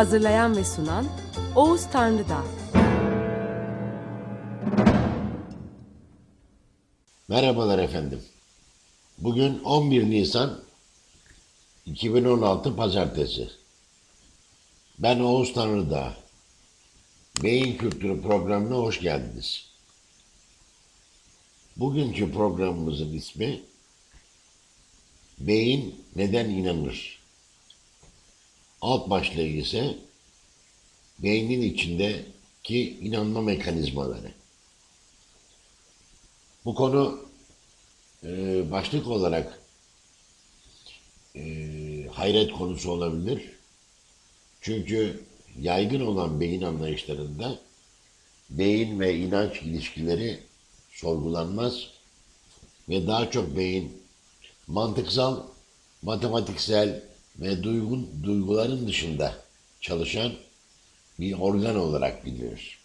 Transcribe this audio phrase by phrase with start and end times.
[0.00, 1.06] Hazırlayan ve sunan
[1.56, 2.44] Oğuz Tanrıdağ.
[7.28, 8.22] Merhabalar efendim.
[9.18, 10.62] Bugün 11 Nisan
[11.86, 13.48] 2016 Pazartesi.
[14.98, 16.14] Ben Oğuz Tanrıdağ.
[17.42, 19.66] Beyin Kültürü programına hoş geldiniz.
[21.76, 23.60] Bugünkü programımızın ismi
[25.38, 27.19] Beyin Neden İnanır?
[28.80, 29.96] Alt başlığı ise
[31.18, 34.32] beynin içindeki inanma mekanizmaları.
[36.64, 37.28] Bu konu
[38.24, 38.30] e,
[38.70, 39.60] başlık olarak
[41.36, 41.42] e,
[42.12, 43.50] hayret konusu olabilir.
[44.60, 45.24] Çünkü
[45.60, 47.58] yaygın olan beyin anlayışlarında
[48.50, 50.40] beyin ve inanç ilişkileri
[50.90, 51.88] sorgulanmaz
[52.88, 54.02] ve daha çok beyin
[54.66, 55.42] mantıksal,
[56.02, 57.09] matematiksel
[57.40, 59.34] ve duygun, duyguların dışında
[59.80, 60.32] çalışan
[61.18, 62.76] bir organ olarak biliyoruz.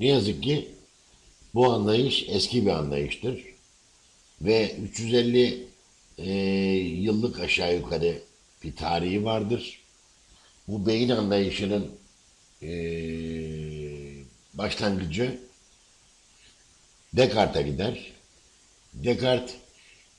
[0.00, 0.68] Ne yazık ki
[1.54, 3.44] bu anlayış eski bir anlayıştır
[4.42, 5.66] ve 350
[6.18, 6.32] e,
[6.78, 8.22] yıllık aşağı yukarı
[8.64, 9.80] bir tarihi vardır.
[10.68, 11.90] Bu beyin anlayışının
[12.62, 12.70] e,
[14.54, 15.40] başlangıcı
[17.12, 18.12] Descartes'e gider.
[18.94, 19.56] Descartes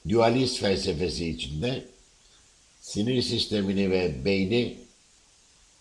[0.10, 1.86] dualist felsefesi içinde
[2.82, 4.78] sinir sistemini ve beyni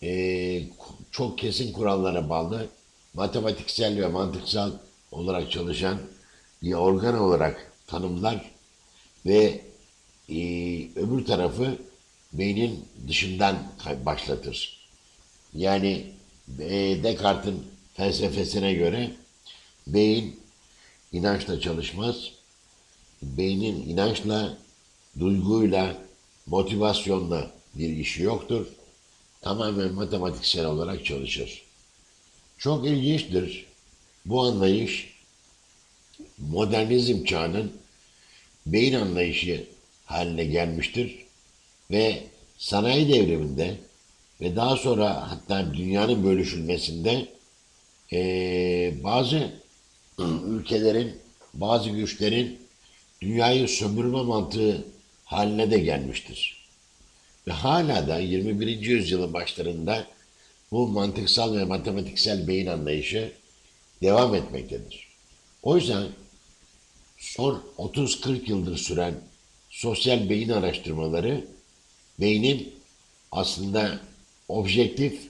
[0.02, 0.62] e,
[1.10, 2.68] çok kesin kurallara bağlı
[3.14, 4.72] matematiksel ve mantıksal
[5.12, 5.98] olarak çalışan
[6.62, 8.50] bir organ olarak tanımlar
[9.26, 9.60] ve
[10.28, 10.38] e,
[10.96, 11.78] öbür tarafı
[12.32, 13.56] beynin dışından
[14.06, 14.80] başlatır.
[15.54, 16.06] Yani
[16.58, 19.10] e, Descartes'in felsefesine göre
[19.86, 20.40] beyin
[21.12, 22.30] inançla çalışmaz.
[23.22, 24.58] Beynin inançla,
[25.20, 25.96] duyguyla,
[26.46, 28.66] motivasyonla bir işi yoktur.
[29.40, 31.62] Tamamen matematiksel olarak çalışır.
[32.58, 33.66] Çok ilginçtir.
[34.26, 35.14] Bu anlayış
[36.38, 37.72] modernizm çağının
[38.66, 39.66] beyin anlayışı
[40.04, 41.18] haline gelmiştir
[41.90, 42.22] ve
[42.58, 43.76] sanayi devriminde
[44.40, 47.28] ve daha sonra hatta dünyanın bölüşülmesinde
[48.12, 49.52] e, bazı
[50.48, 51.18] ülkelerin,
[51.54, 52.58] bazı güçlerin
[53.20, 54.84] dünyayı sömürme mantığı
[55.30, 56.56] haline de gelmiştir.
[57.46, 58.80] Ve hala da 21.
[58.80, 60.06] yüzyılın başlarında
[60.72, 63.32] bu mantıksal ve matematiksel beyin anlayışı
[64.02, 65.06] devam etmektedir.
[65.62, 66.06] O yüzden
[67.18, 69.14] son 30-40 yıldır süren
[69.70, 71.44] sosyal beyin araştırmaları
[72.20, 72.74] beynin
[73.32, 74.00] aslında
[74.48, 75.28] objektif,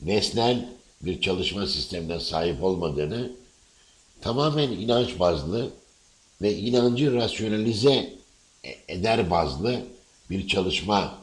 [0.00, 0.68] nesnel
[1.02, 3.32] bir çalışma sistemine sahip olmadığını,
[4.20, 5.70] tamamen inanç bazlı
[6.42, 8.19] ve inancı rasyonalize
[8.88, 9.84] eder bazlı
[10.30, 11.18] bir çalışma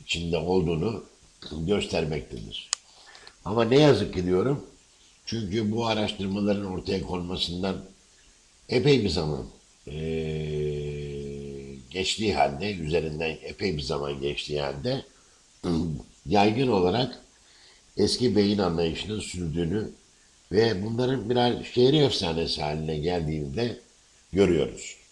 [0.00, 1.04] içinde olduğunu
[1.52, 2.70] göstermektedir.
[3.44, 4.66] Ama ne yazık ki diyorum,
[5.26, 7.84] çünkü bu araştırmaların ortaya konmasından
[8.68, 9.46] epey bir zaman
[9.86, 9.96] e,
[11.90, 15.04] geçtiği halde, üzerinden epey bir zaman geçtiği halde
[16.26, 17.20] yaygın olarak
[17.96, 19.90] eski beyin anlayışının sürdüğünü
[20.52, 23.80] ve bunların birer şehri efsanesi haline geldiğinde
[24.32, 25.05] görüyoruz.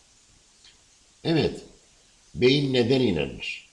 [1.25, 1.61] Evet,
[2.35, 3.69] beyin neden inanır?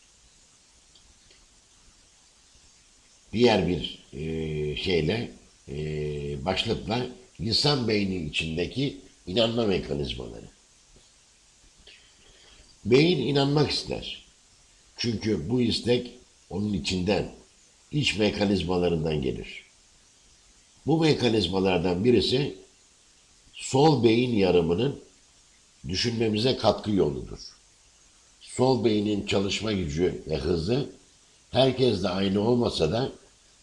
[3.34, 5.32] Diğer bir e, şeyle,
[5.70, 5.76] e,
[6.46, 7.08] başlıkla
[7.40, 8.98] insan beyni içindeki
[9.28, 10.46] inanma mekanizmaları.
[12.86, 14.26] Beyin inanmak ister.
[14.98, 16.12] Çünkü bu istek
[16.50, 17.32] onun içinden,
[17.92, 19.64] iç mekanizmalarından gelir.
[20.88, 22.56] Bu mekanizmalardan birisi
[23.54, 25.02] sol beyin yarımının
[25.88, 27.40] düşünmemize katkı yoludur.
[28.42, 30.90] Sol beynin çalışma gücü ve hızı
[31.52, 33.12] herkes de aynı olmasa da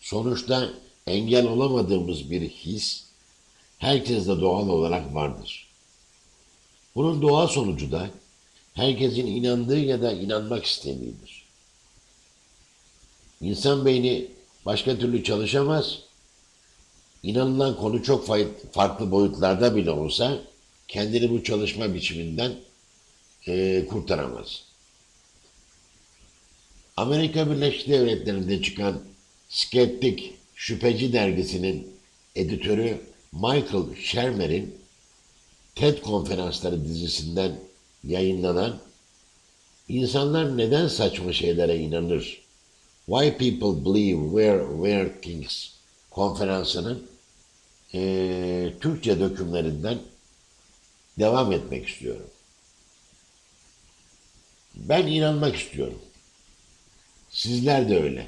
[0.00, 0.70] sonuçta
[1.06, 3.04] engel olamadığımız bir his
[3.78, 5.68] herkeste doğal olarak vardır.
[6.94, 8.10] Bunun doğal sonucu da
[8.74, 11.44] herkesin inandığı ya da inanmak istediğidir.
[13.40, 14.26] İnsan beyni
[14.66, 15.98] başka türlü çalışamaz.
[17.22, 18.26] İnanılan konu çok
[18.72, 20.38] farklı boyutlarda bile olsa
[20.88, 22.52] kendini bu çalışma biçiminden
[23.46, 24.64] e, kurtaramaz.
[26.96, 29.02] Amerika Birleşik Devletleri'nde çıkan
[29.48, 31.92] Skeptik Şüpheci dergisinin
[32.36, 33.00] editörü
[33.32, 34.74] Michael Shermer'in
[35.74, 37.60] TED konferansları dizisinden
[38.04, 38.80] yayınlanan
[39.88, 42.42] İnsanlar neden saçma şeylere inanır?
[43.06, 45.68] Why People Believe We're Weird Things
[46.10, 47.06] konferansının
[47.94, 49.98] e, Türkçe dökümlerinden
[51.18, 52.30] devam etmek istiyorum.
[54.74, 55.98] Ben inanmak istiyorum.
[57.30, 58.26] Sizler de öyle.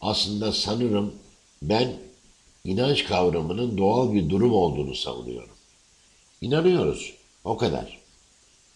[0.00, 1.14] Aslında sanırım
[1.62, 1.96] ben
[2.64, 5.56] inanç kavramının doğal bir durum olduğunu savunuyorum.
[6.40, 7.14] İnanıyoruz.
[7.44, 7.98] O kadar.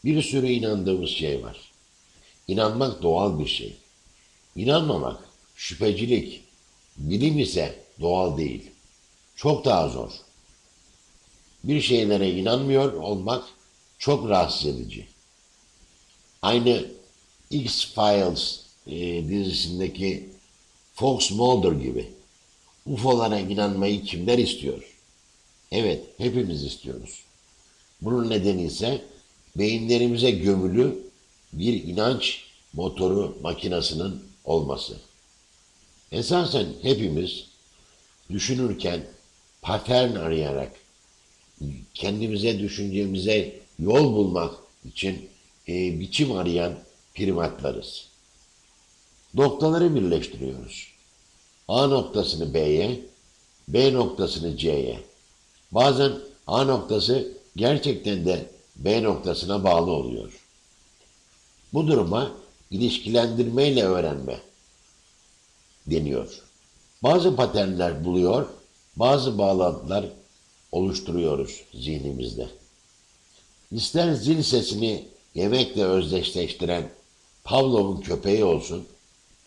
[0.05, 1.73] Bir sürü inandığımız şey var.
[2.49, 3.77] İnanmak doğal bir şey.
[4.57, 6.45] İnanmamak şüphecilik.
[6.97, 8.71] Bilim ise doğal değil.
[9.37, 10.11] Çok daha zor.
[11.65, 13.45] Bir şeylere inanmıyor olmak
[13.99, 15.07] çok rahatsız edici.
[16.43, 16.87] Aynı
[17.51, 20.29] X-Files e, dizisindeki
[20.95, 22.13] Fox Mulder gibi.
[22.87, 24.97] UFO'lara inanmayı kimler istiyor?
[25.73, 27.23] Evet, hepimiz istiyoruz.
[28.01, 29.05] Bunun nedeni ise
[29.57, 30.99] beyinlerimize gömülü
[31.53, 34.97] bir inanç motoru makinasının olması.
[36.13, 37.47] Esasen hepimiz
[38.31, 39.01] düşünürken
[39.63, 40.73] patern arayarak
[41.95, 44.55] kendimize düşüncemize yol bulmak
[44.85, 45.29] için
[45.69, 46.73] e, biçim arayan
[47.15, 48.09] primatlarız.
[49.35, 50.89] Noktaları birleştiriyoruz.
[51.69, 53.01] A noktasını B'ye,
[53.69, 55.01] B noktasını C'ye.
[55.73, 56.13] Bazen
[56.47, 60.41] A noktası gerçekten de B noktasına bağlı oluyor.
[61.73, 62.33] Bu duruma
[62.71, 64.41] ilişkilendirmeyle öğrenme
[65.87, 66.43] deniyor.
[67.03, 68.47] Bazı paternler buluyor,
[68.97, 70.05] bazı bağlantılar
[70.73, 72.49] oluşturuyoruz zihnimizde.
[73.73, 75.05] İster zil sesini
[75.35, 76.91] yemekle özdeşleştiren
[77.45, 78.87] Pavlov'un köpeği olsun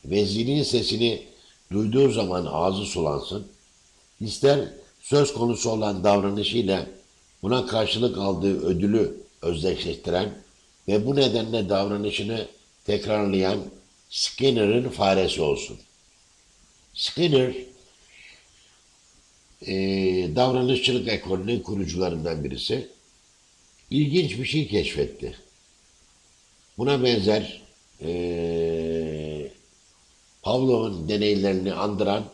[0.06, 1.24] ve zilin sesini
[1.72, 3.48] duyduğu zaman ağzı sulansın,
[4.22, 4.60] ister
[5.02, 6.88] söz konusu olan davranışıyla
[7.42, 10.34] buna karşılık aldığı ödülü özdeşleştiren
[10.88, 12.48] ve bu nedenle davranışını
[12.86, 13.60] tekrarlayan
[14.10, 15.78] Skinner'ın faresi olsun.
[16.94, 17.56] Skinner
[19.68, 19.76] e,
[20.36, 22.88] davranışçılık ekolünün kurucularından birisi.
[23.90, 25.36] İlginç bir şey keşfetti.
[26.78, 27.62] Buna benzer
[28.02, 29.52] e,
[30.42, 32.26] Pavlov'un deneylerini andıran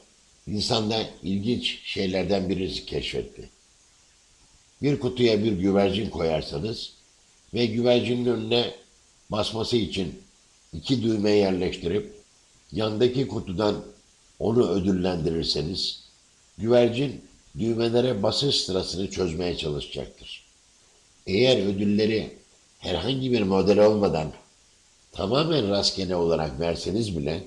[0.47, 3.49] insanda ilginç şeylerden birisi keşfetti.
[4.81, 6.93] Bir kutuya bir güvercin koyarsanız
[7.53, 8.71] ve güvercinin önüne
[9.29, 10.21] basması için
[10.73, 12.13] iki düğme yerleştirip
[12.71, 13.85] yandaki kutudan
[14.39, 16.10] onu ödüllendirirseniz
[16.57, 17.25] güvercin
[17.59, 20.45] düğmelere basış sırasını çözmeye çalışacaktır.
[21.27, 22.37] Eğer ödülleri
[22.79, 24.31] herhangi bir model olmadan
[25.11, 27.43] tamamen rastgele olarak verseniz bile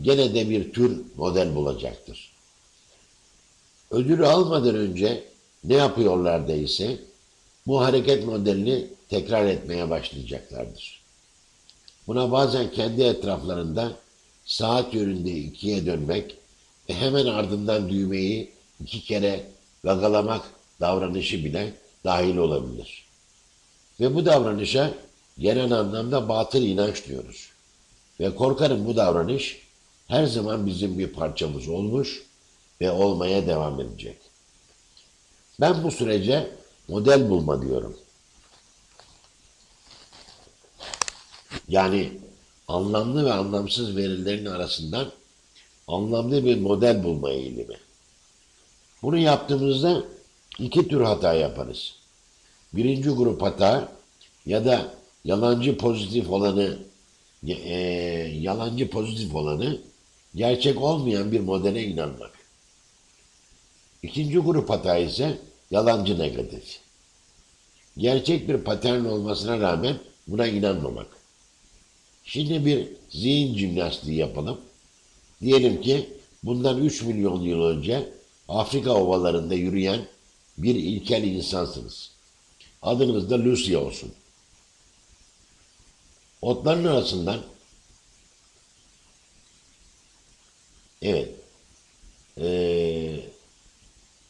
[0.00, 2.32] gene de bir tür model bulacaktır.
[3.90, 5.24] Ödülü almadan önce
[5.64, 6.98] ne yapıyorlar ise
[7.66, 11.04] bu hareket modelini tekrar etmeye başlayacaklardır.
[12.06, 13.92] Buna bazen kendi etraflarında
[14.44, 16.36] saat yönünde ikiye dönmek
[16.86, 19.46] hemen ardından düğmeyi iki kere
[19.84, 20.44] gagalamak
[20.80, 23.04] davranışı bile dahil olabilir.
[24.00, 24.94] Ve bu davranışa
[25.38, 27.50] genel anlamda batıl inanç diyoruz.
[28.20, 29.60] Ve korkarım bu davranış
[30.08, 32.22] her zaman bizim bir parçamız olmuş
[32.80, 34.16] ve olmaya devam edecek.
[35.60, 36.50] Ben bu sürece
[36.88, 37.96] model bulma diyorum.
[41.68, 42.12] Yani
[42.68, 45.12] anlamlı ve anlamsız verilerin arasından
[45.88, 47.76] anlamlı bir model bulma eğilimi.
[49.02, 50.04] Bunu yaptığımızda
[50.58, 51.94] iki tür hata yaparız.
[52.72, 53.92] Birinci grup hata
[54.46, 56.78] ya da yalancı pozitif olanı
[57.48, 57.74] e,
[58.40, 59.80] yalancı pozitif olanı
[60.34, 62.30] gerçek olmayan bir modele inanmak.
[64.02, 65.38] İkinci grup hata ise
[65.70, 66.78] yalancı negatif.
[67.96, 69.98] Gerçek bir patern olmasına rağmen
[70.28, 71.06] buna inanmamak.
[72.24, 74.60] Şimdi bir zihin jimnastiği yapalım.
[75.44, 76.10] Diyelim ki
[76.42, 78.12] bundan 3 milyon yıl önce
[78.48, 80.06] Afrika ovalarında yürüyen
[80.58, 82.10] bir ilkel insansınız.
[82.82, 84.12] Adınız da Lucia olsun.
[86.42, 87.40] Otların arasından
[91.02, 91.34] evet
[92.38, 93.20] ee,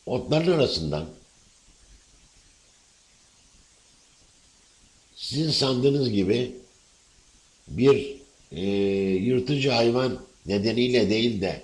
[0.06, 1.06] otların arasından
[5.14, 6.56] sizin sandığınız gibi
[7.68, 8.16] bir
[8.52, 8.60] e,
[9.24, 11.62] yırtıcı hayvan nedeniyle değil de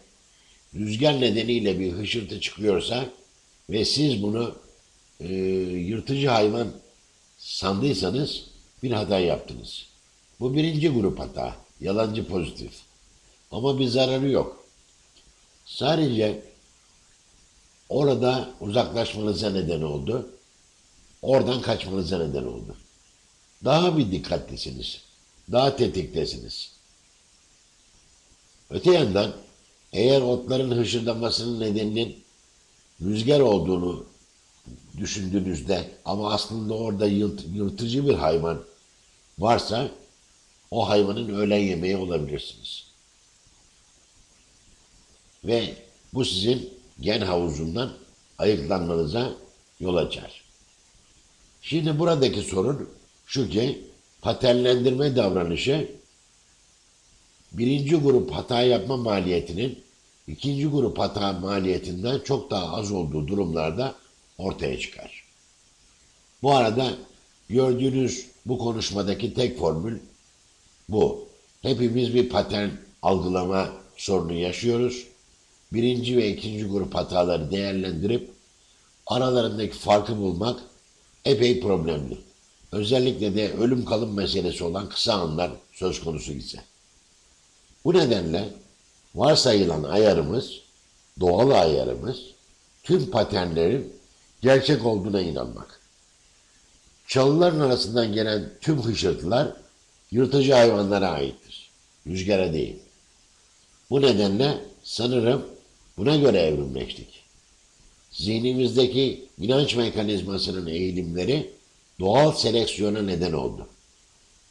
[0.74, 3.08] rüzgar nedeniyle bir hışırtı çıkıyorsa
[3.70, 4.54] ve siz bunu
[5.20, 5.34] e,
[5.74, 6.68] yırtıcı hayvan
[7.38, 8.44] sandıysanız
[8.82, 9.86] bir hata yaptınız.
[10.40, 11.56] Bu birinci grup hata.
[11.80, 12.72] Yalancı pozitif.
[13.50, 14.64] Ama bir zararı yok.
[15.66, 16.42] Sadece
[17.88, 20.30] orada uzaklaşmanıza neden oldu.
[21.22, 22.76] Oradan kaçmanıza neden oldu.
[23.64, 25.00] Daha bir dikkatlisiniz.
[25.52, 26.79] Daha tetiktesiniz.
[28.70, 29.32] Öte yandan
[29.92, 32.24] eğer otların hışırdamasının nedeninin
[33.02, 34.06] rüzgar olduğunu
[34.98, 38.62] düşündüğünüzde ama aslında orada yırt, yırtıcı bir hayvan
[39.38, 39.90] varsa
[40.70, 42.86] o hayvanın öğlen yemeği olabilirsiniz.
[45.44, 45.74] Ve
[46.14, 47.92] bu sizin gen havuzundan
[48.38, 49.32] ayıklanmanıza
[49.80, 50.44] yol açar.
[51.62, 52.88] Şimdi buradaki sorun
[53.26, 53.84] şu ki
[54.22, 55.99] paternlendirme davranışı
[57.52, 59.78] birinci grup hata yapma maliyetinin
[60.28, 63.94] ikinci grup hata maliyetinden çok daha az olduğu durumlarda
[64.38, 65.24] ortaya çıkar.
[66.42, 66.92] Bu arada
[67.48, 69.98] gördüğünüz bu konuşmadaki tek formül
[70.88, 71.30] bu.
[71.62, 72.68] Hepimiz bir patern
[73.02, 75.06] algılama sorunu yaşıyoruz.
[75.72, 78.30] Birinci ve ikinci grup hataları değerlendirip
[79.06, 80.60] aralarındaki farkı bulmak
[81.24, 82.18] epey problemli.
[82.72, 86.69] Özellikle de ölüm kalım meselesi olan kısa anlar söz konusu ise.
[87.84, 88.48] Bu nedenle
[89.14, 90.60] varsayılan ayarımız,
[91.20, 92.18] doğal ayarımız
[92.82, 93.92] tüm paternlerin
[94.42, 95.80] gerçek olduğuna inanmak.
[97.08, 99.52] Çalıların arasından gelen tüm hışırtılar
[100.10, 101.70] yırtıcı hayvanlara aittir.
[102.06, 102.76] Rüzgara değil.
[103.90, 105.46] Bu nedenle sanırım
[105.96, 107.22] buna göre evrimleştik.
[108.10, 111.50] Zihnimizdeki inanç mekanizmasının eğilimleri
[112.00, 113.68] doğal seleksiyona neden oldu.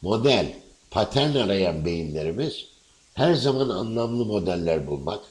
[0.02, 0.54] Model,
[0.90, 2.66] patern arayan beyinlerimiz
[3.14, 5.24] her zaman anlamlı modeller bulmak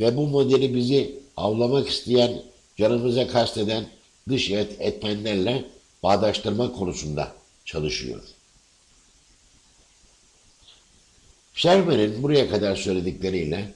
[0.00, 2.42] ve bu modeli bizi avlamak isteyen,
[2.76, 3.86] canımıza kasteden
[4.28, 5.64] dış et, etmenlerle
[6.02, 7.32] bağdaştırma konusunda
[7.64, 8.22] çalışıyor.
[11.54, 13.74] Sherman'ın buraya kadar söyledikleriyle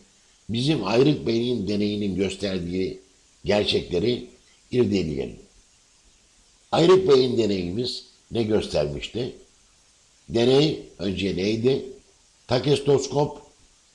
[0.49, 3.01] bizim ayrık beynin deneyinin gösterdiği
[3.45, 4.27] gerçekleri
[4.71, 5.37] irdeleyelim.
[6.73, 9.35] Ayrık beyin deneyimiz ne göstermişti?
[10.29, 11.85] Deney önce neydi?
[12.49, 13.43] Takestoskop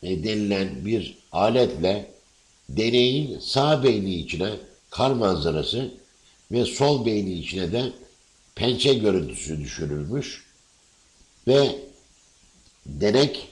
[0.03, 2.11] e, denilen bir aletle
[2.69, 4.51] deneyin sağ beyni içine
[4.89, 5.91] kar manzarası
[6.51, 7.91] ve sol beyni içine de
[8.55, 10.45] pençe görüntüsü düşürülmüş
[11.47, 11.75] ve
[12.85, 13.47] denek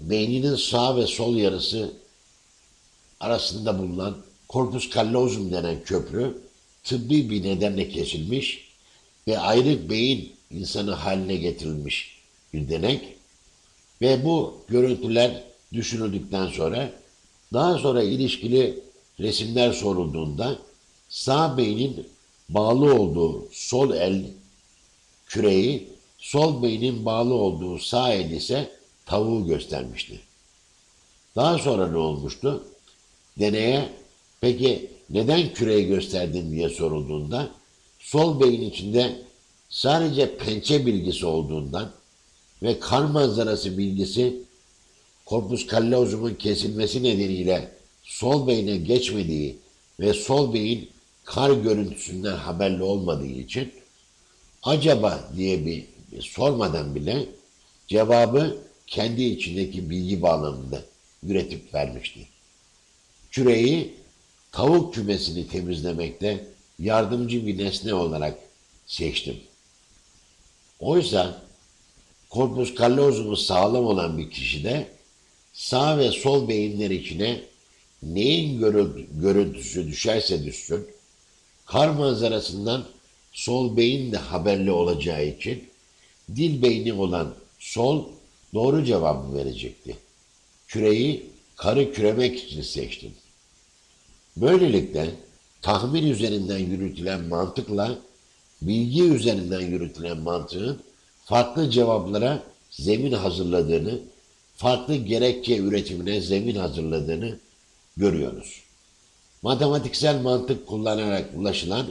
[0.00, 1.92] beyninin sağ ve sol yarısı
[3.20, 4.16] arasında bulunan
[4.48, 6.38] korpus callosum denen köprü
[6.84, 8.68] tıbbi bir nedenle kesilmiş
[9.28, 12.18] ve ayrık beyin insanı haline getirilmiş
[12.52, 13.16] bir denek
[14.00, 16.90] ve bu görüntüler düşünüldükten sonra
[17.52, 18.80] daha sonra ilişkili
[19.20, 20.58] resimler sorulduğunda
[21.08, 22.06] sağ beynin
[22.48, 24.24] bağlı olduğu sol el
[25.26, 28.70] küreği, sol beynin bağlı olduğu sağ el ise
[29.06, 30.20] tavuğu göstermişti.
[31.36, 32.64] Daha sonra ne olmuştu?
[33.38, 33.88] Deneye
[34.40, 37.50] peki neden küreği gösterdin diye sorulduğunda
[37.98, 39.22] sol beyin içinde
[39.68, 41.90] sadece pençe bilgisi olduğundan
[42.62, 44.36] ve kar manzarası bilgisi
[45.24, 47.70] korpus callosum'un kesilmesi nedeniyle
[48.02, 49.58] sol beyne geçmediği
[50.00, 50.90] ve sol beyin
[51.24, 53.72] kar görüntüsünden haberli olmadığı için
[54.62, 55.84] acaba diye bir
[56.20, 57.26] sormadan bile
[57.86, 58.56] cevabı
[58.86, 60.82] kendi içindeki bilgi bağlamında
[61.22, 62.28] üretip vermişti.
[63.30, 63.94] Küreyi
[64.52, 66.46] tavuk kümesini temizlemekte
[66.78, 68.38] yardımcı bir nesne olarak
[68.86, 69.36] seçtim.
[70.80, 71.42] Oysa
[72.34, 74.88] korpus callosum'u sağlam olan bir kişide
[75.52, 77.40] sağ ve sol beyinler içine
[78.02, 78.60] neyin
[79.20, 80.86] görüntüsü düşerse düşsün,
[81.66, 82.84] kar manzarasından
[83.32, 85.64] sol beyin de haberli olacağı için
[86.36, 88.04] dil beyni olan sol
[88.54, 89.96] doğru cevabı verecekti.
[90.68, 91.26] Küreyi
[91.56, 93.12] karı küremek için seçtim.
[94.36, 95.10] Böylelikle
[95.62, 97.98] tahmin üzerinden yürütülen mantıkla
[98.62, 100.82] bilgi üzerinden yürütülen mantığın
[101.24, 104.00] farklı cevaplara zemin hazırladığını,
[104.56, 107.38] farklı gerekçe üretimine zemin hazırladığını
[107.96, 108.62] görüyoruz.
[109.42, 111.86] Matematiksel mantık kullanarak ulaşılan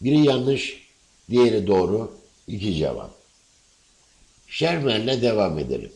[0.00, 0.86] biri yanlış,
[1.30, 2.16] diğeri doğru
[2.48, 3.10] iki cevap.
[4.48, 5.92] Sherman'le devam edelim.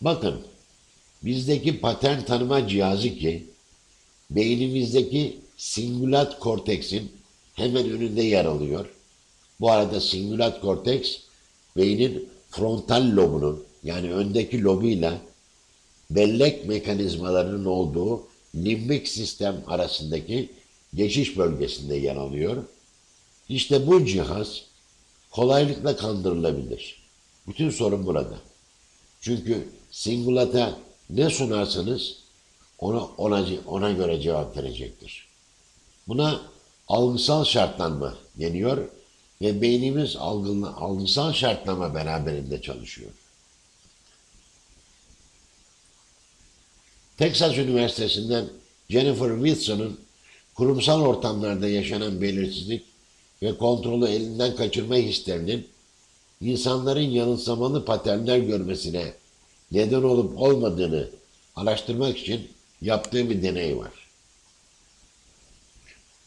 [0.00, 0.40] Bakın,
[1.22, 3.46] bizdeki patern tanıma cihazı ki,
[4.30, 7.12] beynimizdeki singulat korteksin
[7.54, 8.86] hemen önünde yer alıyor.
[9.60, 11.16] Bu arada singulat korteks,
[11.76, 15.18] beynin frontal lobunun yani öndeki lobuyla
[16.10, 18.22] bellek mekanizmalarının olduğu
[18.54, 20.50] limbik sistem arasındaki
[20.94, 22.64] geçiş bölgesinde yer alıyor.
[23.48, 24.62] İşte bu cihaz
[25.30, 27.02] kolaylıkla kandırılabilir.
[27.48, 28.38] Bütün sorun burada.
[29.20, 30.78] Çünkü singulata
[31.10, 32.16] ne sunarsanız
[32.78, 35.28] ona, ona, ona göre cevap verecektir.
[36.08, 36.40] Buna
[36.88, 38.88] algısal şartlanma deniyor
[39.44, 43.10] ve beynimiz algı, algısal şartlama beraberinde çalışıyor.
[47.16, 48.44] Texas Üniversitesi'nden
[48.88, 50.00] Jennifer Wilson'ın
[50.54, 52.84] kurumsal ortamlarda yaşanan belirsizlik
[53.42, 55.68] ve kontrolü elinden kaçırma hislerinin
[56.40, 59.14] insanların yanılsamalı paternler görmesine
[59.72, 61.08] neden olup olmadığını
[61.56, 62.48] araştırmak için
[62.82, 63.92] yaptığı bir deney var.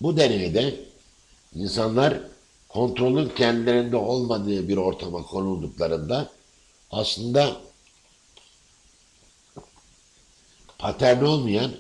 [0.02, 0.76] Bu deneyde
[1.56, 2.20] insanlar
[2.77, 6.29] kontrolün kendilerinde olmadığı bir ortama konulduklarında
[6.91, 7.57] aslında
[10.79, 11.72] patern olmayan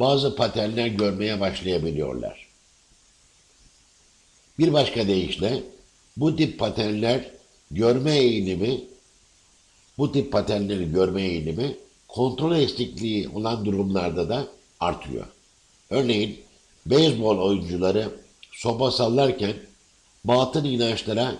[0.00, 2.46] bazı paternler görmeye başlayabiliyorlar.
[4.58, 5.62] Bir başka deyişle
[6.16, 7.30] bu tip paternler
[7.70, 8.80] görme eğilimi
[9.98, 11.76] bu tip paternleri görme eğilimi
[12.08, 14.46] kontrol eksikliği olan durumlarda da
[14.80, 15.26] artıyor.
[15.90, 16.40] Örneğin
[16.86, 18.08] beyzbol oyuncuları
[18.52, 19.56] sopa sallarken
[20.28, 21.34] batın inançlara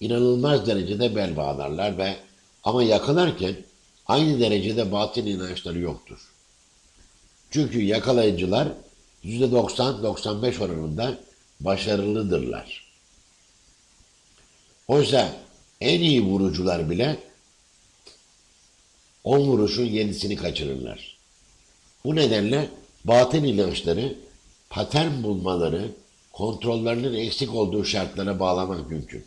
[0.00, 2.16] inanılmaz derecede bel bağlarlar ve
[2.64, 3.56] ama yakalarken
[4.06, 6.18] aynı derecede batın inançları yoktur.
[7.50, 8.68] Çünkü yakalayıcılar
[9.24, 11.18] %90-95 oranında
[11.60, 12.86] başarılıdırlar.
[14.88, 15.32] Oysa
[15.80, 17.18] en iyi vurucular bile
[19.24, 21.16] 10 vuruşun yedisini kaçırırlar.
[22.04, 22.70] Bu nedenle
[23.04, 24.14] batın inançları
[24.70, 25.90] patern bulmaları,
[26.36, 29.24] kontrollerinin eksik olduğu şartlara bağlamak mümkün.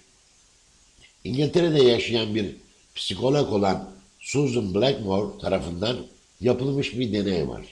[1.24, 2.56] İngiltere'de yaşayan bir
[2.96, 3.90] psikolog olan
[4.20, 5.98] Susan Blackmore tarafından
[6.42, 7.66] yapılmış bir deney var.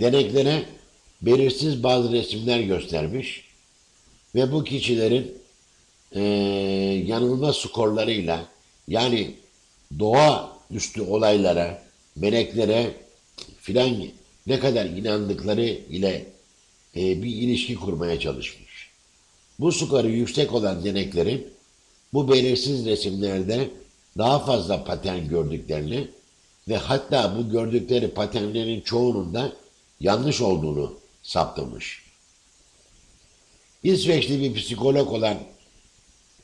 [0.00, 0.64] Deneklere
[1.22, 3.44] belirsiz bazı resimler göstermiş
[4.34, 5.38] ve bu kişilerin
[6.12, 6.22] e,
[7.06, 8.46] yanılma skorlarıyla
[8.88, 9.34] yani
[9.98, 11.82] doğa üstü olaylara,
[12.16, 12.94] meleklere
[13.60, 13.96] filan
[14.46, 16.35] ne kadar inandıkları ile
[16.96, 18.90] e, bir ilişki kurmaya çalışmış.
[19.60, 21.46] Bu skoru yüksek olan deneklerin
[22.12, 23.70] bu belirsiz resimlerde
[24.18, 26.08] daha fazla patern gördüklerini
[26.68, 29.52] ve hatta bu gördükleri paternlerin çoğunun da
[30.00, 32.02] yanlış olduğunu saptamış.
[33.82, 35.36] İsveçli bir psikolog olan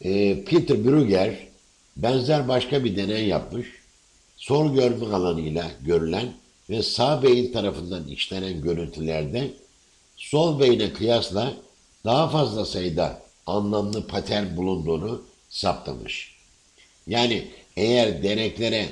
[0.00, 1.38] e, Peter Brügger
[1.96, 3.66] benzer başka bir deney yapmış.
[4.36, 6.34] Sol görme alanıyla görülen
[6.70, 9.50] ve sağ beyin tarafından işlenen görüntülerde
[10.22, 11.54] sol beyne kıyasla
[12.04, 16.36] daha fazla sayıda anlamlı patern bulunduğunu saptamış.
[17.06, 18.88] Yani eğer deneklere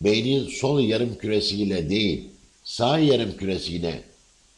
[0.00, 2.28] beynin sol yarım küresiyle değil
[2.64, 4.02] sağ yarım küresiyle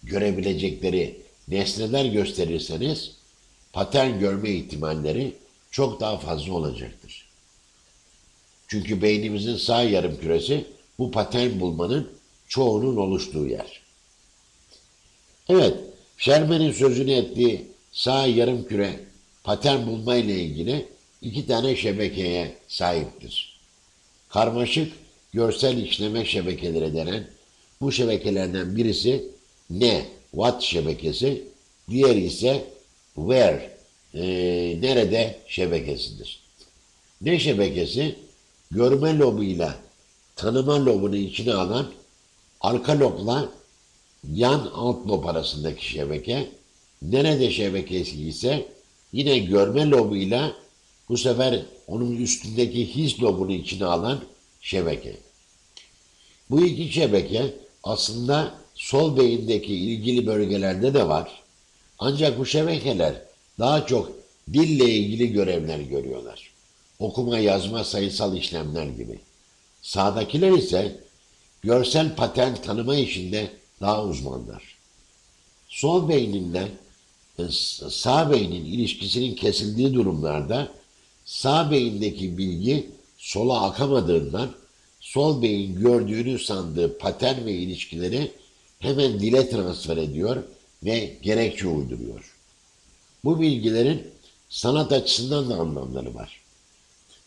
[0.02, 3.10] görebilecekleri nesneler gösterirseniz
[3.72, 5.36] patern görme ihtimalleri
[5.70, 7.28] çok daha fazla olacaktır.
[8.68, 10.64] Çünkü beynimizin sağ yarım küresi
[10.98, 12.12] bu patern bulmanın
[12.48, 13.82] çoğunun oluştuğu yer.
[15.48, 15.91] Evet,
[16.22, 19.00] Sherman'in sözünü ettiği sağ yarım küre
[19.44, 20.88] patern bulma ile ilgili
[21.22, 23.60] iki tane şebekeye sahiptir.
[24.28, 24.92] Karmaşık
[25.32, 27.26] görsel işleme şebekeleri denen
[27.80, 29.24] bu şebekelerden birisi
[29.70, 31.44] ne, what şebekesi,
[31.90, 32.64] diğeri ise
[33.14, 33.70] where,
[34.14, 34.22] e,
[34.80, 36.40] nerede şebekesidir.
[37.20, 38.14] Ne şebekesi?
[38.70, 39.74] Görme lobuyla
[40.36, 41.92] tanıma lobunu içine alan
[42.60, 43.61] arka lobla
[44.28, 46.48] yan alt lob arasındaki şebeke.
[47.02, 48.66] Nerede şebekesi ise
[49.12, 50.52] yine görme lobuyla
[51.08, 54.20] bu sefer onun üstündeki his lobunu içine alan
[54.60, 55.16] şebeke.
[56.50, 57.54] Bu iki şebeke
[57.84, 61.42] aslında sol beyindeki ilgili bölgelerde de var.
[61.98, 63.14] Ancak bu şebekeler
[63.58, 64.12] daha çok
[64.52, 66.50] dille ilgili görevler görüyorlar.
[66.98, 69.18] Okuma, yazma, sayısal işlemler gibi.
[69.82, 71.00] Sağdakiler ise
[71.62, 73.50] görsel patern tanıma işinde
[73.82, 74.62] daha uzmanlar.
[75.68, 76.68] Sol beyninle
[77.38, 77.42] e,
[77.90, 80.68] sağ beynin ilişkisinin kesildiği durumlarda
[81.24, 84.50] sağ beyindeki bilgi sola akamadığından
[85.00, 88.32] sol beyin gördüğünü sandığı patern ve ilişkileri
[88.78, 90.42] hemen dile transfer ediyor
[90.84, 92.34] ve gerekçe uyduruyor.
[93.24, 94.02] Bu bilgilerin
[94.48, 96.40] sanat açısından da anlamları var.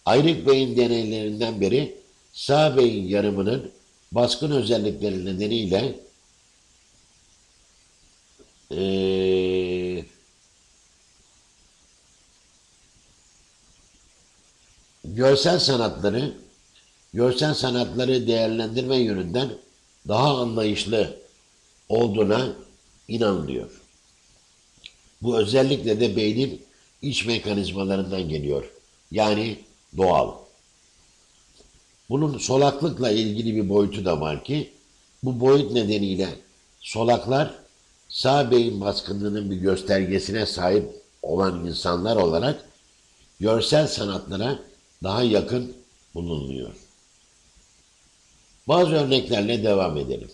[0.05, 1.95] Ayrık beyin deneylerinden biri
[2.33, 3.71] sağ beyin yarımının
[4.11, 6.04] baskın özellikleri nedeniyle
[8.71, 10.05] ee,
[15.03, 16.33] görsel sanatları
[17.13, 19.49] görsel sanatları değerlendirme yönünden
[20.07, 21.19] daha anlayışlı
[21.89, 22.55] olduğuna
[23.07, 23.81] inanılıyor.
[25.21, 26.61] Bu özellikle de beynin
[27.01, 28.71] iç mekanizmalarından geliyor.
[29.11, 29.59] Yani
[29.97, 30.31] doğal.
[32.09, 34.71] Bunun solaklıkla ilgili bir boyutu da var ki
[35.23, 36.29] bu boyut nedeniyle
[36.81, 37.64] solaklar
[38.15, 42.69] sağ beyin baskınlığının bir göstergesine sahip olan insanlar olarak
[43.39, 44.59] görsel sanatlara
[45.03, 45.75] daha yakın
[46.13, 46.75] bulunuyor.
[48.67, 50.31] Bazı örneklerle devam edelim.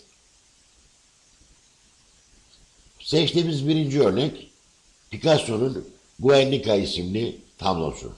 [3.00, 4.50] Seçtiğimiz birinci örnek
[5.10, 8.12] Picasso'nun Guernica isimli tablosu.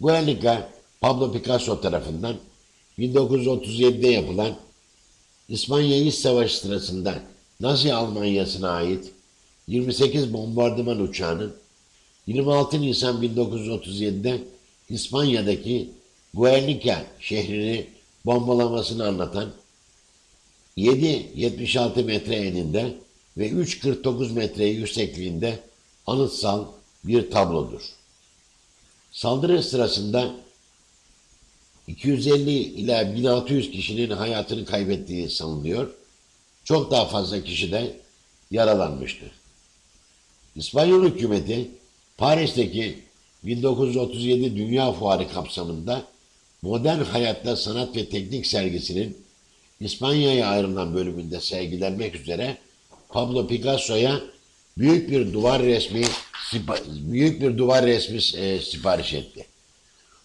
[0.00, 0.68] Guernica,
[1.00, 2.36] Pablo Picasso tarafından
[2.98, 4.56] 1937'de yapılan
[5.48, 7.22] İspanya İç Savaşı sırasında
[7.60, 9.12] Nazi Almanyası'na ait
[9.68, 11.56] 28 bombardıman uçağının
[12.26, 14.42] 26 Nisan 1937'de
[14.88, 15.90] İspanya'daki
[16.34, 17.86] Guernica şehrini
[18.26, 19.52] bombalamasını anlatan
[20.78, 22.94] 7.76 metre eninde
[23.36, 25.58] ve 3.49 metre yüksekliğinde
[26.06, 26.66] anıtsal
[27.04, 27.82] bir tablodur.
[29.12, 30.34] Saldırı sırasında
[31.86, 35.90] 250 ila 1600 kişinin hayatını kaybettiği sanılıyor.
[36.66, 37.96] Çok daha fazla kişi de
[38.50, 39.30] yaralanmıştı.
[40.56, 41.70] İspanyol hükümeti
[42.18, 42.98] Paris'teki
[43.44, 46.04] 1937 Dünya Fuarı kapsamında
[46.62, 49.18] modern hayatta sanat ve teknik sergisinin
[49.80, 52.58] İspanya'ya ayrılan bölümünde sergilenmek üzere
[53.08, 54.20] Pablo Picasso'ya
[54.78, 56.02] büyük bir duvar resmi
[56.86, 59.46] büyük bir duvar resmi e, sipariş etti.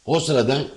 [0.06, 0.68] O sırada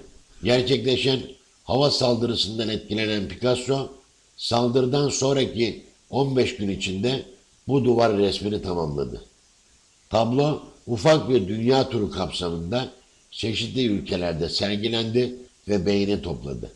[0.42, 1.20] gerçekleşen
[1.64, 4.03] hava saldırısından etkilenen Picasso
[4.36, 7.22] saldırıdan sonraki 15 gün içinde
[7.68, 9.24] bu duvar resmini tamamladı.
[10.10, 12.92] Tablo ufak bir dünya turu kapsamında
[13.30, 15.36] çeşitli ülkelerde sergilendi
[15.68, 16.70] ve beğeni topladı.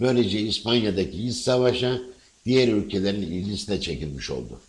[0.00, 1.98] Böylece İspanya'daki iç savaşa
[2.46, 4.60] diğer ülkelerin ilgisine çekilmiş oldu.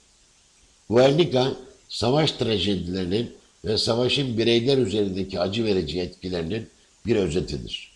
[0.89, 1.53] Guernica,
[1.89, 3.31] savaş trajedilerinin
[3.65, 6.69] ve savaşın bireyler üzerindeki acı verici etkilerinin
[7.05, 7.91] bir özetidir.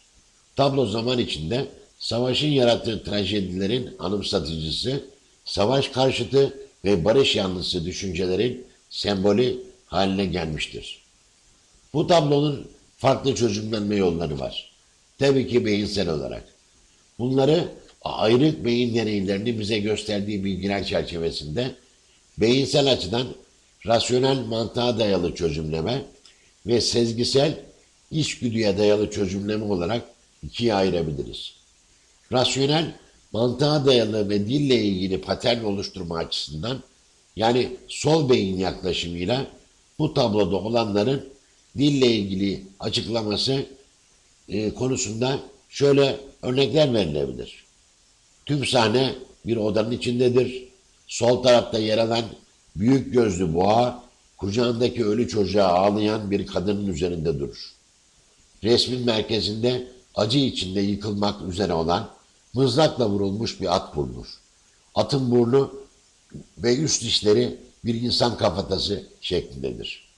[0.56, 1.68] Tablo zaman içinde
[2.02, 5.04] savaşın yarattığı trajedilerin anımsatıcısı,
[5.46, 11.02] savaş karşıtı ve barış yanlısı düşüncelerin sembolü haline gelmiştir.
[11.94, 14.72] Bu tablonun farklı çözümlenme yolları var.
[15.20, 16.44] Tabii ki beyinsel olarak.
[17.20, 17.68] Bunları
[18.02, 21.76] ayrık beyin deneylerini bize gösterdiği bilgiler çerçevesinde
[22.38, 23.28] beyinsel açıdan
[23.86, 26.02] rasyonel mantığa dayalı çözümleme
[26.66, 27.60] ve sezgisel
[28.12, 30.04] içgüdüye dayalı çözümleme olarak
[30.44, 31.61] ikiye ayırabiliriz.
[32.32, 32.94] Rasyonel,
[33.32, 36.84] mantığa dayalı ve dille ilgili patern oluşturma açısından
[37.36, 39.48] yani sol beyin yaklaşımıyla
[40.00, 41.30] bu tabloda olanların
[41.78, 43.66] dille ilgili açıklaması
[44.50, 45.40] e, konusunda
[45.70, 47.64] şöyle örnekler verilebilir.
[48.46, 49.16] Tüm sahne
[49.46, 50.68] bir odanın içindedir.
[51.08, 52.24] Sol tarafta yer alan
[52.76, 54.04] büyük gözlü boğa
[54.38, 57.74] kucağındaki ölü çocuğa ağlayan bir kadının üzerinde durur.
[58.64, 62.10] Resmin merkezinde acı içinde yıkılmak üzere olan
[62.54, 64.28] mızrakla vurulmuş bir at bulunur.
[64.96, 65.74] Atın burnu
[66.58, 70.12] ve üst dişleri bir insan kafatası şeklindedir.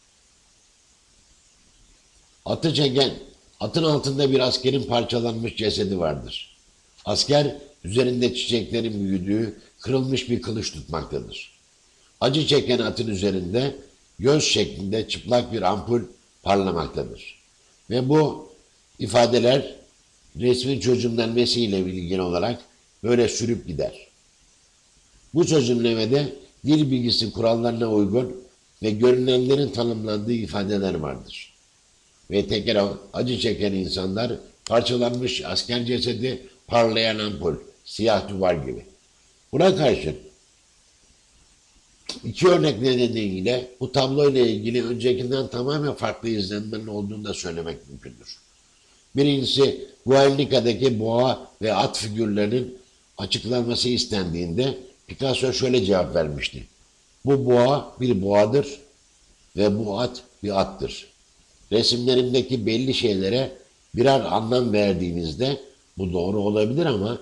[2.46, 3.14] Atı çeken,
[3.60, 6.58] atın altında bir askerin parçalanmış cesedi vardır.
[7.06, 11.54] Asker üzerinde çiçeklerin büyüdüğü kırılmış bir kılıç tutmaktadır.
[12.22, 13.76] Acı çeken atın üzerinde
[14.20, 16.02] göz şeklinde çıplak bir ampul
[16.44, 17.40] parlamaktadır.
[17.90, 18.50] Ve bu
[19.00, 19.76] ifadeler
[20.40, 22.62] resmin çözümlenmesiyle ilgili olarak
[23.04, 24.08] böyle sürüp gider.
[25.34, 28.44] Bu çözümlemede dil bilgisi kurallarına uygun
[28.84, 31.54] ve görünenlerin tanımlandığı ifadeler vardır.
[32.32, 34.34] Ve tekrar acı çeken insanlar
[34.66, 38.86] parçalanmış asker cesedi parlayan ampul, siyah duvar gibi.
[39.52, 40.16] Buna karşın
[42.24, 48.43] iki örnek nedeniyle bu tablo ile ilgili öncekinden tamamen farklı izlenimlerin olduğunu da söylemek mümkündür.
[49.16, 52.78] Birincisi Guernica'daki boğa ve at figürlerinin
[53.18, 56.68] açıklanması istendiğinde Picasso şöyle cevap vermişti.
[57.26, 58.80] Bu boğa bir boğadır
[59.58, 61.08] ve bu at bir attır.
[61.72, 63.52] Resimlerimdeki belli şeylere
[63.96, 65.62] birer anlam verdiğinizde
[65.98, 67.22] bu doğru olabilir ama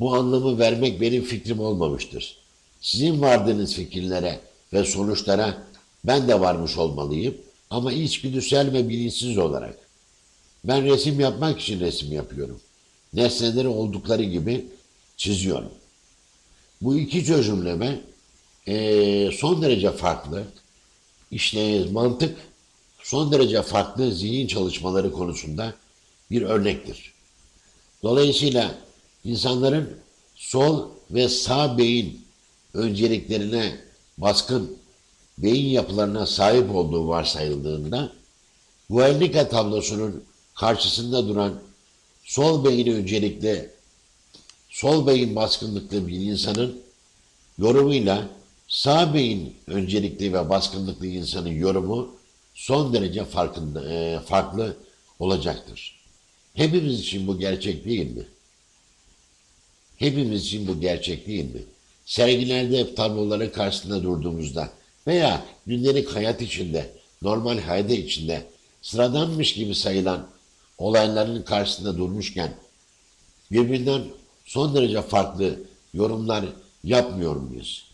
[0.00, 2.36] bu anlamı vermek benim fikrim olmamıştır.
[2.80, 4.40] Sizin vardığınız fikirlere
[4.72, 5.62] ve sonuçlara
[6.04, 7.34] ben de varmış olmalıyım
[7.70, 9.83] ama içgüdüsel ve bilinçsiz olarak.
[10.64, 12.60] Ben resim yapmak için resim yapıyorum.
[13.14, 14.66] Nesneleri oldukları gibi
[15.16, 15.70] çiziyorum.
[16.80, 18.00] Bu iki çözümleme
[18.66, 20.44] e, son derece farklı.
[21.30, 22.36] İşte mantık
[23.02, 25.74] son derece farklı zihin çalışmaları konusunda
[26.30, 27.12] bir örnektir.
[28.02, 28.74] Dolayısıyla
[29.24, 29.96] insanların
[30.34, 32.24] sol ve sağ beyin
[32.74, 33.76] önceliklerine
[34.18, 34.78] baskın
[35.38, 38.12] beyin yapılarına sahip olduğu varsayıldığında
[38.90, 41.54] Guernica tablosunun karşısında duran
[42.24, 43.70] sol beyni öncelikle
[44.68, 46.82] sol beyin baskınlıklı bir insanın
[47.58, 48.28] yorumuyla
[48.68, 52.16] sağ beyin öncelikli ve baskınlıklı insanın yorumu
[52.54, 54.76] son derece farkında, e, farklı
[55.18, 56.00] olacaktır.
[56.54, 58.24] Hepimiz için bu gerçek değil mi?
[59.96, 61.60] Hepimiz için bu gerçek değil mi?
[62.06, 64.70] Sergilerde tabloların karşısında durduğumuzda
[65.06, 66.90] veya gündelik hayat içinde,
[67.22, 68.46] normal hayat içinde
[68.82, 70.33] sıradanmış gibi sayılan
[70.78, 72.54] olayların karşısında durmuşken
[73.52, 74.02] birbirinden
[74.44, 75.58] son derece farklı
[75.94, 76.44] yorumlar
[76.84, 77.84] yapmıyor muyuz?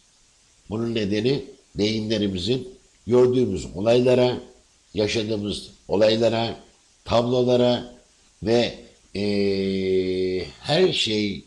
[0.71, 2.69] Bunun nedeni beyinlerimizin
[3.07, 4.41] gördüğümüz olaylara,
[4.95, 6.57] yaşadığımız olaylara,
[7.05, 7.95] tablolara
[8.43, 8.79] ve
[9.15, 9.25] e,
[10.61, 11.45] her şey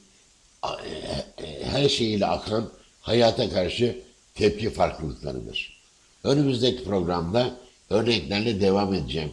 [1.64, 4.02] her şeyiyle akan hayata karşı
[4.36, 5.78] tepki farklılıklarıdır.
[6.24, 7.56] Önümüzdeki programda
[7.90, 9.32] örneklerle devam edeceğim.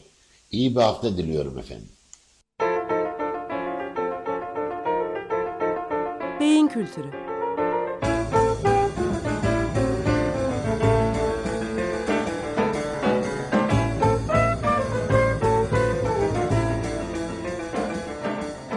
[0.50, 1.88] İyi bir hafta diliyorum efendim.
[6.40, 7.10] Beyin Kültürü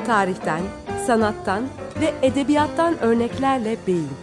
[0.07, 0.61] Tarihten,
[1.07, 1.63] sanattan
[2.01, 4.22] ve edebiyattan örneklerle beyin.